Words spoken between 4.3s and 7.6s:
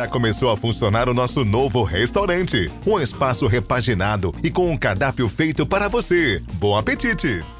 e com um cardápio feito para você. Bom apetite!